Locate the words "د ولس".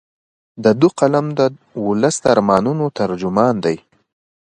1.39-2.15